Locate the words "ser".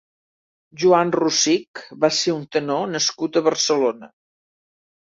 2.23-2.35